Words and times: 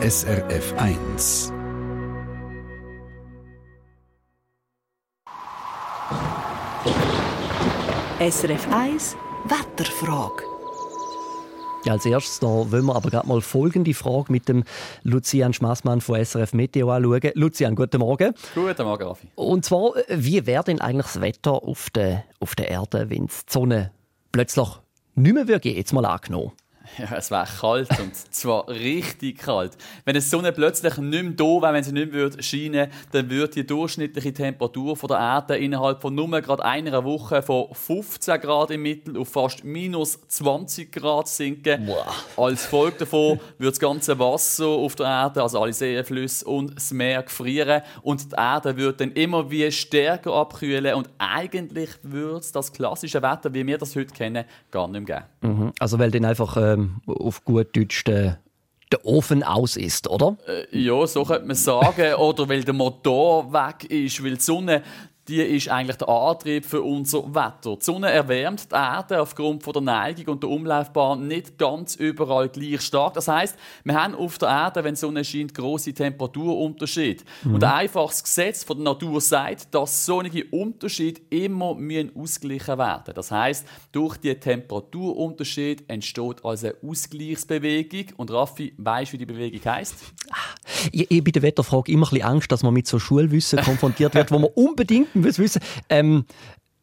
SRF 0.00 0.74
1. 0.76 1.52
SRF 8.20 8.68
1 8.72 9.16
Wetterfrage. 9.46 10.44
Ja, 11.84 11.94
als 11.94 12.06
erstes 12.06 12.38
da 12.38 12.46
wollen 12.46 12.84
wir 12.84 12.94
aber 12.94 13.10
gerade 13.10 13.26
mal 13.26 13.40
folgende 13.40 13.92
Frage 13.92 14.30
mit 14.30 14.48
dem 14.48 14.62
Lucian 15.02 15.52
Schmassmann 15.52 16.00
von 16.00 16.24
SRF 16.24 16.52
Meteo 16.52 16.90
anschauen. 16.92 17.32
Lucian, 17.34 17.74
guten 17.74 17.98
Morgen. 17.98 18.34
Guten 18.54 18.84
Morgen, 18.84 19.02
Raffi. 19.02 19.26
Und 19.34 19.64
zwar, 19.64 19.94
wie 20.08 20.46
wäre 20.46 20.62
denn 20.62 20.80
eigentlich 20.80 21.06
das 21.06 21.20
Wetter 21.20 21.54
auf 21.54 21.90
der, 21.90 22.22
auf 22.38 22.54
der 22.54 22.68
Erde, 22.68 23.10
wenn 23.10 23.26
die 23.26 23.32
Sonne 23.48 23.90
plötzlich 24.30 24.68
nicht 25.16 25.34
mehr 25.34 25.48
würde, 25.48 25.70
jetzt 25.70 25.92
mal 25.92 26.04
angenommen? 26.04 26.52
Ja, 26.96 27.16
es 27.16 27.30
wäre 27.30 27.46
kalt 27.60 27.88
und 28.00 28.14
zwar 28.34 28.68
richtig 28.68 29.38
kalt. 29.38 29.76
Wenn 30.04 30.14
die 30.14 30.20
Sonne 30.20 30.52
plötzlich 30.52 30.96
nicht 30.96 31.22
mehr 31.22 31.32
da 31.32 31.44
wäre, 31.44 31.74
wenn 31.74 31.84
sie 31.84 31.92
nicht 31.92 32.12
mehr 32.12 32.30
scheinen 32.40 32.90
dann 33.12 33.30
würde 33.30 33.54
die 33.54 33.66
durchschnittliche 33.66 34.32
Temperatur 34.32 34.96
von 34.96 35.08
der 35.08 35.18
Erde 35.18 35.56
innerhalb 35.56 36.00
von 36.00 36.14
nur 36.14 36.28
gerade 36.40 36.64
einer 36.64 37.04
Woche 37.04 37.42
von 37.42 37.68
15 37.72 38.40
Grad 38.40 38.70
im 38.70 38.82
Mittel 38.82 39.16
auf 39.16 39.28
fast 39.28 39.64
minus 39.64 40.18
20 40.28 40.90
Grad 40.92 41.28
sinken. 41.28 41.86
Wow. 41.86 42.06
Als 42.36 42.66
Folge 42.66 42.98
davon 42.98 43.40
würde 43.58 43.70
das 43.70 43.78
ganze 43.78 44.18
Wasser 44.18 44.66
auf 44.66 44.94
der 44.94 45.06
Erde, 45.06 45.42
also 45.42 45.60
alle 45.60 45.72
Seen, 45.72 46.04
Flüsse 46.04 46.44
und 46.44 46.76
das 46.76 46.92
Meer 46.92 47.22
gefrieren 47.22 47.82
und 48.02 48.32
die 48.32 48.36
Erde 48.36 48.76
würde 48.76 48.98
dann 48.98 49.12
immer 49.12 49.50
wie 49.50 49.70
stärker 49.70 50.32
abkühlen 50.32 50.94
und 50.94 51.08
eigentlich 51.18 51.90
würde 52.02 52.38
es 52.38 52.52
das 52.52 52.72
klassische 52.72 53.22
Wetter, 53.22 53.52
wie 53.54 53.66
wir 53.66 53.78
das 53.78 53.94
heute 53.96 54.12
kennen, 54.12 54.44
gar 54.70 54.88
nicht 54.88 55.08
mehr 55.08 55.24
geben. 55.40 55.58
Mhm. 55.58 55.72
Also 55.78 55.98
weil 55.98 56.10
dann 56.10 56.24
einfach 56.24 56.56
ähm, 56.78 57.00
auf 57.06 57.44
gut 57.44 57.76
Deutsch 57.76 58.04
der, 58.04 58.40
der 58.92 59.04
Ofen 59.04 59.42
aus 59.42 59.76
ist, 59.76 60.08
oder? 60.08 60.36
Äh, 60.46 60.78
ja, 60.78 61.06
so 61.06 61.24
könnte 61.24 61.46
man 61.46 61.56
sagen. 61.56 62.14
oder 62.18 62.48
weil 62.48 62.64
der 62.64 62.74
Motor 62.74 63.52
weg 63.52 63.90
ist, 63.90 64.22
weil 64.22 64.36
die 64.36 64.40
Sonne 64.40 64.82
die 65.28 65.42
ist 65.42 65.68
eigentlich 65.68 65.96
der 65.96 66.08
Antrieb 66.08 66.64
für 66.64 66.82
unser 66.82 67.34
Wetter. 67.34 67.76
Die 67.76 67.84
Sonne 67.84 68.10
erwärmt 68.10 68.70
die 68.72 68.74
Erde 68.74 69.20
aufgrund 69.20 69.62
von 69.62 69.74
der 69.74 69.82
Neigung 69.82 70.34
und 70.34 70.42
der 70.42 70.50
Umlaufbahn 70.50 71.26
nicht 71.26 71.58
ganz 71.58 71.96
überall 71.96 72.48
gleich 72.48 72.80
stark. 72.80 73.14
Das 73.14 73.28
heißt, 73.28 73.56
wir 73.84 73.94
haben 73.94 74.14
auf 74.14 74.38
der 74.38 74.48
Erde, 74.48 74.82
wenn 74.84 74.94
die 74.94 75.00
Sonne 75.00 75.24
scheint, 75.24 75.54
große 75.54 75.92
Temperaturunterschiede. 75.92 77.24
Mhm. 77.44 77.54
Und 77.54 77.64
ein 77.64 77.72
einfaches 77.72 78.24
Gesetz 78.24 78.64
von 78.64 78.78
der 78.78 78.84
Natur 78.84 79.20
sagt, 79.20 79.74
dass 79.74 80.06
solche 80.06 80.46
Unterschiede 80.46 81.20
immer 81.30 81.76
ausgleichen 82.14 82.78
werden. 82.78 83.14
Das 83.14 83.30
heißt, 83.30 83.66
durch 83.92 84.16
die 84.16 84.34
Temperaturunterschied 84.34 85.84
entsteht 85.88 86.44
also 86.44 86.68
eine 86.68 86.76
Ausgleichsbewegung. 86.82 88.14
Und 88.16 88.30
Raffi, 88.30 88.72
weißt 88.78 89.12
du, 89.12 89.14
wie 89.14 89.18
die 89.18 89.26
Bewegung 89.26 89.64
heißt? 89.64 89.94
Ich, 90.92 91.10
ich 91.10 91.24
bei 91.24 91.30
der 91.30 91.42
Wetterfrage 91.42 91.92
immer 91.92 92.06
ein 92.06 92.10
bisschen 92.10 92.26
Angst, 92.26 92.52
dass 92.52 92.62
man 92.62 92.74
mit 92.74 92.86
so 92.86 92.98
Schulwissen 92.98 93.60
konfrontiert 93.60 94.14
wird, 94.14 94.30
wo 94.30 94.38
man 94.38 94.50
unbedingt 94.54 95.14
muss 95.14 95.38
wissen. 95.38 95.60
Ähm, 95.88 96.24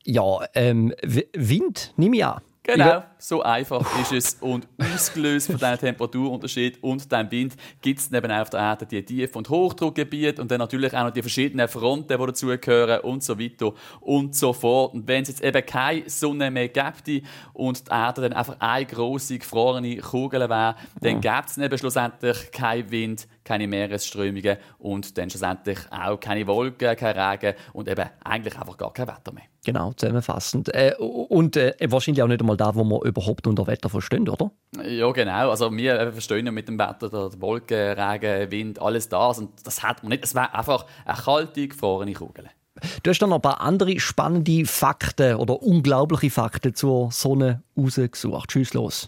ja, 0.04 0.40
ähm, 0.54 0.94
Wind, 1.34 1.94
nehme 1.98 2.18
ich 2.18 2.26
an. 2.26 2.42
Genau, 2.66 3.04
so 3.20 3.44
einfach 3.44 3.86
ist 4.02 4.12
es. 4.12 4.34
Und 4.42 4.68
ausgelöst 4.80 5.48
von 5.48 5.58
diesem 5.58 5.78
Temperaturunterschied 5.78 6.82
und 6.82 7.12
dem 7.12 7.30
Wind 7.30 7.56
gibt 7.82 8.00
es 8.00 8.10
neben 8.10 8.32
auf 8.32 8.50
der 8.50 8.60
Erde 8.60 8.88
die 8.88 9.06
Tief- 9.06 9.36
und 9.36 9.50
Hochdruckgebiete 9.50 10.42
und 10.42 10.50
dann 10.50 10.58
natürlich 10.58 10.92
auch 10.96 11.04
noch 11.04 11.12
die 11.12 11.22
verschiedenen 11.22 11.68
Fronten, 11.68 12.18
die 12.20 12.26
dazugehören 12.26 13.02
und 13.02 13.24
so 13.24 13.40
weiter 13.40 13.74
und 14.02 14.36
so 14.36 14.52
fort. 14.52 14.96
Und 14.96 15.08
wenn 15.08 15.22
es 15.22 15.30
jetzt 15.30 15.44
eben 15.44 15.64
keine 15.64 16.10
Sonne 16.10 16.50
mehr 16.50 16.70
gäbe 16.70 17.22
und 17.54 17.88
die 17.88 17.92
Erde 17.92 18.22
dann 18.22 18.34
einfach 18.34 18.56
eine 18.60 18.86
große 18.86 19.38
gefrorene 19.38 19.98
Kugel 19.98 20.50
wäre, 20.50 20.76
dann 21.02 21.22
gäbe 21.22 21.44
es 21.46 21.58
eben 21.60 21.78
schlussendlich 21.78 22.52
keinen 22.52 22.90
Wind, 22.90 23.28
keine 23.46 23.68
Meeresströmungen 23.68 24.58
und 24.80 25.18
dann 25.18 25.30
schlussendlich 25.30 25.80
auch 25.92 26.20
keine 26.20 26.46
Wolken, 26.48 26.98
kein 26.98 27.18
Regen 27.18 27.56
und 27.72 27.88
eben 27.88 28.10
eigentlich 28.24 28.60
einfach 28.60 28.76
gar 28.76 28.92
kein 28.92 29.08
Wetter 29.08 29.32
mehr. 29.32 29.46
Genau, 29.64 29.94
zusammenfassend. 29.94 30.74
Äh, 30.74 30.94
und 30.98 31.56
äh, 31.56 31.74
wahrscheinlich 31.88 32.22
auch 32.22 32.28
nicht 32.28 32.42
einmal 32.42 32.58
da, 32.58 32.76
wo 32.76 32.84
man 32.84 33.00
überhaupt 33.02 33.48
unter 33.48 33.66
Wetter 33.68 33.90
verstehen, 33.90 34.28
oder? 34.28 34.52
Ja, 34.84 35.12
genau. 35.12 35.50
Also 35.50 35.72
wir 35.76 36.12
verstehen 36.12 36.46
ja 36.46 36.52
mit 36.52 36.68
dem 36.68 36.78
Wetter, 36.78 37.10
der 37.10 37.42
Wolken, 37.42 37.98
Regen, 37.98 38.52
Wind, 38.52 38.82
alles 38.82 39.08
das. 39.08 39.40
Und 39.40 39.52
das 39.64 39.82
hat 39.82 40.04
man 40.04 40.10
nicht. 40.10 40.24
Es 40.24 40.36
wäre 40.36 40.54
einfach 40.54 40.86
eine 41.06 41.18
kalte, 41.18 41.68
gefrorene 41.68 42.14
Kugel. 42.14 42.50
Du 43.04 43.10
hast 43.10 43.20
dann 43.20 43.30
noch 43.30 43.38
ein 43.38 43.42
paar 43.42 43.62
andere 43.62 44.00
spannende 44.00 44.66
Fakten 44.66 45.36
oder 45.36 45.62
unglaubliche 45.62 46.30
Fakten 46.30 46.76
zur 46.76 47.12
Sonne 47.12 47.64
rausgesucht. 47.78 48.50
Tschüss 48.50 48.74
los. 48.74 49.08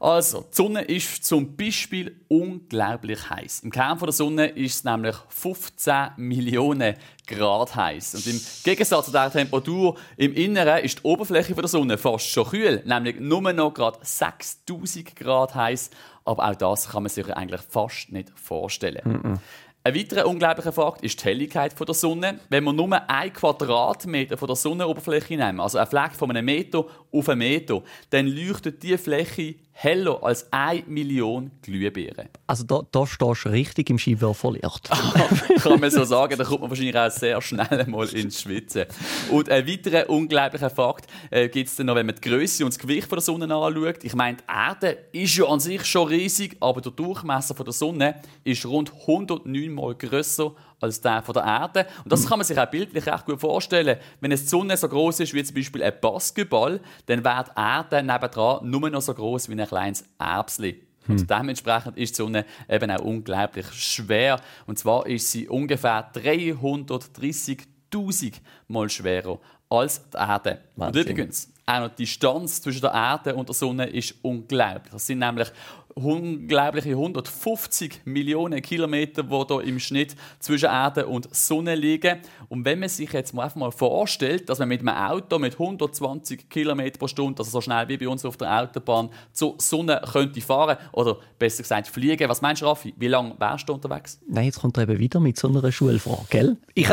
Also, 0.00 0.42
die 0.42 0.54
Sonne 0.54 0.82
ist 0.82 1.24
zum 1.24 1.56
Beispiel 1.56 2.20
unglaublich 2.28 3.28
heiß. 3.28 3.60
Im 3.60 3.70
Kern 3.70 3.98
der 3.98 4.12
Sonne 4.12 4.46
ist 4.46 4.76
es 4.76 4.84
nämlich 4.84 5.16
15 5.28 6.10
Millionen 6.16 6.94
Grad 7.26 7.74
heiß. 7.74 8.14
Und 8.14 8.26
im 8.26 8.40
Gegensatz 8.62 9.06
zu 9.06 9.12
der 9.12 9.30
Temperatur 9.30 9.96
im 10.16 10.34
Inneren 10.34 10.84
ist 10.84 10.98
die 10.98 11.02
Oberfläche 11.02 11.54
der 11.54 11.68
Sonne 11.68 11.98
fast 11.98 12.28
schon 12.28 12.46
kühl, 12.46 12.82
nämlich 12.84 13.18
nur 13.18 13.52
noch 13.52 13.74
gerade 13.74 13.98
6000 14.00 15.16
Grad 15.16 15.54
heiß. 15.54 15.90
Aber 16.24 16.48
auch 16.48 16.54
das 16.54 16.90
kann 16.90 17.02
man 17.02 17.10
sich 17.10 17.28
eigentlich 17.34 17.62
fast 17.62 18.12
nicht 18.12 18.30
vorstellen. 18.38 19.02
Mm 19.04 19.26
-mm. 19.26 19.38
Ein 19.84 19.94
weiterer 19.94 20.26
unglaublicher 20.26 20.72
Fakt 20.72 21.02
ist 21.02 21.20
die 21.20 21.24
Helligkeit 21.24 21.74
der 21.78 21.94
Sonne. 21.94 22.40
Wenn 22.48 22.64
wir 22.64 22.72
nur 22.72 23.08
ein 23.08 23.32
Quadratmeter 23.32 24.36
von 24.36 24.48
der 24.48 24.56
Sonnenoberfläche 24.56 25.36
nehmen, 25.36 25.60
also 25.60 25.78
eine 25.78 25.86
Fläche 25.86 26.14
von 26.14 26.30
einem 26.30 26.44
Meter 26.44 26.84
auf 27.12 27.28
einen 27.28 27.38
Meter, 27.38 27.82
dann 28.10 28.26
leuchtet 28.26 28.82
diese 28.82 28.98
Fläche 28.98 29.54
heller 29.80 30.20
als 30.24 30.52
eine 30.52 30.82
Million 30.88 31.52
Glühbirnen. 31.62 32.28
Also 32.48 32.64
da, 32.64 32.82
da 32.90 33.06
stehst 33.06 33.44
du 33.44 33.48
richtig 33.50 33.90
im 33.90 33.98
Skiwerferlicht. 33.98 34.90
Kann 35.62 35.78
man 35.78 35.90
so 35.90 36.02
sagen, 36.02 36.36
da 36.36 36.42
kommt 36.42 36.62
man 36.62 36.70
wahrscheinlich 36.70 36.96
auch 36.96 37.10
sehr 37.10 37.40
schnell 37.40 37.86
mal 37.86 38.08
ins 38.08 38.42
Schwitzen. 38.42 38.86
Und 39.30 39.48
ein 39.48 39.68
weiterer 39.68 40.10
unglaublicher 40.10 40.70
Fakt 40.70 41.06
äh, 41.30 41.48
gibt 41.48 41.68
es 41.68 41.76
dann 41.76 41.86
noch, 41.86 41.94
wenn 41.94 42.06
man 42.06 42.16
die 42.16 42.28
Größe 42.28 42.64
und 42.64 42.74
das 42.74 42.78
Gewicht 42.78 43.10
der 43.10 43.20
Sonne 43.20 43.54
anschaut. 43.54 44.02
Ich 44.02 44.16
meine, 44.16 44.38
die 44.38 44.44
Erde 44.48 44.98
ist 45.12 45.36
ja 45.36 45.44
an 45.46 45.60
sich 45.60 45.84
schon 45.84 46.08
riesig, 46.08 46.56
aber 46.58 46.80
der 46.80 46.90
Durchmesser 46.90 47.54
der 47.54 47.72
Sonne 47.72 48.16
ist 48.42 48.66
rund 48.66 48.92
109 48.92 49.67
Mal 49.72 49.94
grösser 49.94 50.54
als 50.80 51.00
der 51.00 51.22
von 51.22 51.34
der 51.34 51.44
Erde. 51.44 51.86
Und 52.04 52.12
das 52.12 52.26
kann 52.26 52.38
man 52.38 52.46
sich 52.46 52.58
auch 52.58 52.66
bildlich 52.66 53.06
recht 53.06 53.24
gut 53.24 53.40
vorstellen. 53.40 53.98
Wenn 54.20 54.32
es 54.32 54.42
die 54.42 54.48
Sonne 54.48 54.76
so 54.76 54.88
groß 54.88 55.20
ist 55.20 55.34
wie 55.34 55.44
zum 55.44 55.54
Beispiel 55.54 55.82
ein 55.82 55.94
Basketball, 56.00 56.80
dann 57.06 57.24
wäre 57.24 57.44
die 57.44 57.60
Erde 57.60 58.02
nebendran 58.02 58.68
nur 58.68 58.90
noch 58.90 59.02
so 59.02 59.14
groß 59.14 59.48
wie 59.48 59.60
ein 59.60 59.66
kleines 59.66 60.04
Erbsli. 60.18 60.82
Und 61.08 61.20
hm. 61.20 61.26
dementsprechend 61.26 61.96
ist 61.96 62.12
die 62.12 62.16
Sonne 62.16 62.44
eben 62.68 62.90
auch 62.90 63.00
unglaublich 63.00 63.66
schwer. 63.72 64.38
Und 64.66 64.78
zwar 64.78 65.06
ist 65.06 65.32
sie 65.32 65.48
ungefähr 65.48 66.12
330.000 66.12 68.34
Mal 68.68 68.90
schwerer 68.90 69.40
als 69.70 70.10
die 70.10 70.16
Erde. 70.16 70.60
Wahnsinn. 70.76 71.02
Und 71.02 71.10
übrigens, 71.10 71.50
auch 71.68 71.80
noch 71.80 71.88
die 71.90 72.04
Distanz 72.04 72.62
zwischen 72.62 72.80
der 72.80 72.92
Erde 72.92 73.34
und 73.34 73.48
der 73.48 73.54
Sonne 73.54 73.86
ist 73.86 74.14
unglaublich. 74.22 74.90
Das 74.90 75.06
sind 75.06 75.18
nämlich 75.18 75.48
unglaubliche 75.94 76.90
150 76.90 78.02
Millionen 78.04 78.62
Kilometer, 78.62 79.22
die 79.22 79.44
hier 79.46 79.60
im 79.62 79.78
Schnitt 79.78 80.16
zwischen 80.38 80.66
Erde 80.66 81.06
und 81.06 81.34
Sonne 81.34 81.74
liegen. 81.74 82.18
Und 82.48 82.64
wenn 82.64 82.78
man 82.78 82.88
sich 82.88 83.12
jetzt 83.12 83.36
einfach 83.36 83.56
mal 83.56 83.72
vorstellt, 83.72 84.48
dass 84.48 84.60
man 84.60 84.68
mit 84.68 84.80
einem 84.80 84.96
Auto 84.96 85.38
mit 85.38 85.54
120 85.54 86.48
km 86.48 86.82
pro 86.98 87.08
Stunde, 87.08 87.40
also 87.40 87.50
so 87.50 87.60
schnell 87.60 87.88
wie 87.88 87.98
bei 87.98 88.08
uns 88.08 88.24
auf 88.24 88.36
der 88.36 88.62
Autobahn, 88.62 89.10
zur 89.32 89.56
Sonne 89.58 90.00
könnte 90.10 90.40
fahren 90.40 90.78
oder 90.92 91.18
besser 91.38 91.62
gesagt 91.62 91.88
fliegen. 91.88 92.28
Was 92.28 92.40
meinst 92.40 92.62
du, 92.62 92.66
Raffi? 92.66 92.94
Wie 92.96 93.08
lange 93.08 93.34
wärst 93.38 93.68
du 93.68 93.74
unterwegs? 93.74 94.20
Nein, 94.28 94.46
jetzt 94.46 94.60
kommt 94.60 94.76
er 94.78 94.84
eben 94.84 94.98
wieder 94.98 95.20
mit 95.20 95.36
so 95.36 95.48
einer 95.48 95.70
Schulfrage, 95.72 96.26
gell? 96.30 96.56
Ich, 96.74 96.88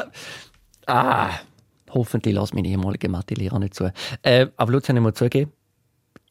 ah, 0.88 1.30
hoffentlich 1.96 2.36
lasse 2.36 2.54
meine 2.54 2.68
ehemalige 2.68 3.10
Mathelehrer 3.10 3.58
nicht 3.60 3.74
zu. 3.74 3.92
Äh, 4.22 4.48
aber 4.58 4.74
Lucian, 4.74 4.98
ich 4.98 5.04
muss 5.04 5.14
zugeben, 5.16 5.52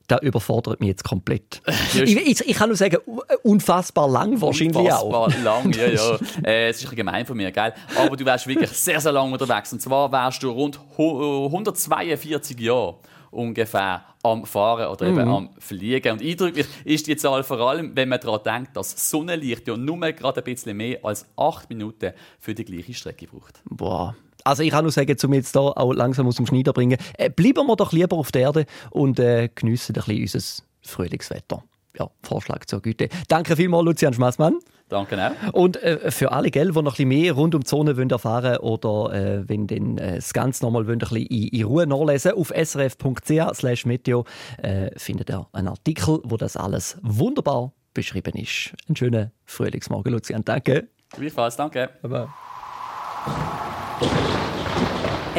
das 0.07 0.21
überfordert 0.23 0.81
mich 0.81 0.89
jetzt 0.89 1.05
komplett. 1.05 1.63
ich, 1.95 2.17
ich, 2.17 2.41
ich, 2.49 2.57
kann 2.57 2.69
nur 2.69 2.77
sagen, 2.77 2.99
unfassbar 3.43 4.09
lang 4.09 4.41
wahrscheinlich 4.41 4.77
unfassbar 4.77 5.00
auch. 5.00 5.27
Unfassbar 5.27 5.62
lang, 5.62 5.73
ja, 5.73 5.87
ja. 5.88 6.19
Äh, 6.44 6.69
es 6.69 6.83
ist 6.83 6.94
gemein 6.94 7.25
von 7.25 7.37
mir, 7.37 7.50
gell? 7.50 7.73
Aber 7.97 8.17
du 8.17 8.25
wärst 8.25 8.47
wirklich 8.47 8.71
sehr, 8.71 9.00
sehr 9.00 9.12
lang 9.12 9.33
unterwegs. 9.33 9.73
Und 9.73 9.81
zwar 9.81 10.12
wärst 10.12 10.43
du 10.43 10.50
rund 10.50 10.79
142 10.99 12.61
Jahre 12.61 12.99
ungefähr 13.35 14.05
am 14.23 14.47
Fahren 14.47 14.89
oder 14.89 15.07
eben 15.07 15.25
mhm. 15.25 15.35
am 15.35 15.51
Fliegen. 15.59 16.13
Und 16.13 16.23
eindrücklich 16.23 16.67
ist 16.85 17.07
die 17.07 17.17
Zahl 17.17 17.45
vor 17.45 17.61
allem, 17.61 17.95
wenn 17.95 18.09
man 18.09 18.21
daran 18.21 18.41
denkt, 18.45 18.77
dass 18.77 19.11
Sonnenlicht 19.11 19.69
ja 19.69 19.77
nur 19.77 20.01
gerade 20.13 20.41
ein 20.41 20.45
bisschen 20.45 20.77
mehr 20.77 20.99
als 21.03 21.27
acht 21.37 21.69
Minuten 21.69 22.13
für 22.39 22.55
die 22.55 22.65
gleiche 22.65 22.95
Strecke 22.95 23.27
braucht. 23.27 23.61
Boah, 23.69 24.15
also 24.45 24.63
ich 24.63 24.71
kann 24.71 24.85
nur 24.85 24.93
sagen, 24.93 25.17
um 25.25 25.33
jetzt 25.33 25.53
hier 25.53 25.61
auch 25.61 25.93
langsam 25.93 26.27
aus 26.27 26.37
dem 26.37 26.47
Schneider 26.47 26.73
bringen, 26.73 26.99
äh, 27.19 27.31
bleiben 27.31 27.67
wir 27.67 27.77
doch 27.77 27.93
lieber 27.93 28.17
auf 28.17 28.31
der 28.31 28.43
Erde 28.43 28.67
und 28.91 29.19
äh, 29.19 29.49
geniessen 29.55 29.97
ein 29.97 30.05
bisschen 30.05 30.23
unser 30.23 30.63
Frühlingswetter. 30.83 31.65
Ja, 31.99 32.11
Vorschlag 32.23 32.65
zur 32.67 32.83
Güte. 32.83 33.09
Danke 33.29 33.57
vielmals, 33.57 33.85
Lucian 33.85 34.13
Schmassmann. 34.13 34.59
Danke 34.89 35.19
auch. 35.19 35.53
Und 35.53 35.83
äh, 35.83 36.11
für 36.11 36.33
alle, 36.33 36.51
gell, 36.51 36.73
die 36.73 36.73
noch 36.75 36.83
ein 36.83 36.85
bisschen 36.85 37.09
mehr 37.09 37.33
rund 37.33 37.55
um 37.55 37.63
die 37.63 37.67
Zone 37.67 37.97
wollen 37.97 38.11
erfahren 38.11 38.59
oder 38.59 39.13
äh, 39.15 39.49
wenn 39.49 39.67
denn, 39.67 39.99
äh, 39.99 40.17
das 40.17 40.33
Ganze 40.33 40.65
nochmal 40.65 40.89
ein 40.89 40.99
bisschen 40.99 41.17
in, 41.19 41.49
in, 41.49 41.65
Ruhe 41.65 41.87
nachlesen 41.87 42.33
auf 42.33 42.53
srf.ch 42.55 43.87
meteo 43.87 44.25
äh, 44.63 44.91
findet 44.97 45.31
ihr 45.31 45.47
einen 45.53 45.69
Artikel, 45.69 46.21
wo 46.25 46.37
das 46.37 46.57
alles 46.57 46.99
wunderbar 47.03 47.73
beschrieben 47.95 48.35
ist. 48.35 48.75
Einen 48.87 48.97
schönen 48.97 49.31
Frühlingsmorgen, 49.45 50.13
Lucian. 50.13 50.45
Danke. 50.45 50.89
Gleichfalls, 51.11 51.57
danke. 51.57 51.91
Bye 52.03 52.11
-bye. 52.11 52.29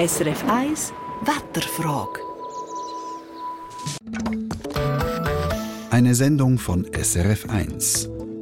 SRF 0.07 0.43
1 0.49 0.93
Wetterfrage. 1.21 2.19
Eine 5.91 6.15
Sendung 6.15 6.57
von 6.57 6.85
SRF 6.91 7.49
1 7.49 8.14